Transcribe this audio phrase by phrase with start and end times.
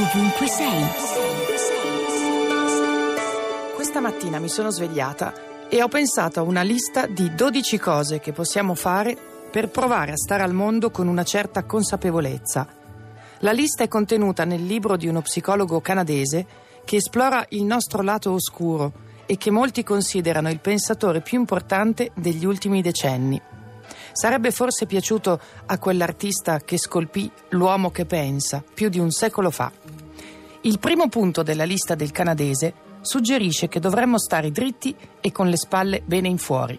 [0.00, 0.84] ovunque sei.
[3.74, 8.32] Questa mattina mi sono svegliata e ho pensato a una lista di 12 cose che
[8.32, 9.16] possiamo fare
[9.50, 12.66] per provare a stare al mondo con una certa consapevolezza.
[13.40, 16.46] La lista è contenuta nel libro di uno psicologo canadese
[16.84, 18.92] che esplora il nostro lato oscuro
[19.26, 23.40] e che molti considerano il pensatore più importante degli ultimi decenni.
[24.12, 29.70] Sarebbe forse piaciuto a quell'artista che scolpì L'uomo che pensa più di un secolo fa.
[30.62, 35.56] Il primo punto della lista del canadese suggerisce che dovremmo stare dritti e con le
[35.56, 36.78] spalle bene in fuori.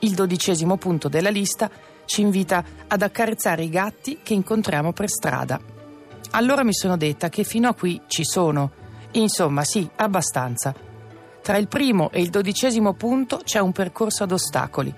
[0.00, 1.70] Il dodicesimo punto della lista
[2.06, 5.60] ci invita ad accarezzare i gatti che incontriamo per strada.
[6.32, 8.72] Allora mi sono detta che fino a qui ci sono.
[9.12, 10.74] Insomma, sì, abbastanza.
[11.42, 14.94] Tra il primo e il dodicesimo punto c'è un percorso ad ostacoli.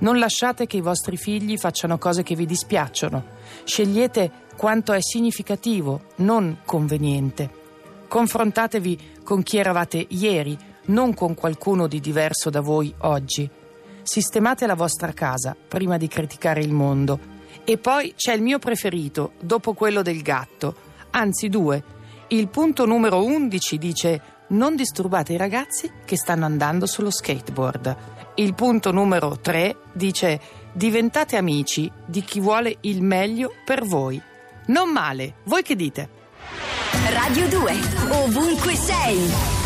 [0.00, 3.24] Non lasciate che i vostri figli facciano cose che vi dispiacciono.
[3.64, 7.50] Scegliete quanto è significativo, non conveniente.
[8.08, 13.48] Confrontatevi con chi eravate ieri, non con qualcuno di diverso da voi oggi.
[14.02, 17.20] Sistemate la vostra casa prima di criticare il mondo.
[17.64, 20.74] E poi c'è il mio preferito, dopo quello del gatto,
[21.10, 21.84] anzi due.
[22.28, 27.96] Il punto numero 11 dice non disturbate i ragazzi che stanno andando sullo skateboard.
[28.36, 30.40] Il punto numero 3 dice
[30.72, 34.20] diventate amici di chi vuole il meglio per voi.
[34.66, 36.08] Non male, voi che dite?
[37.12, 37.72] Radio 2,
[38.10, 39.59] ovunque sei.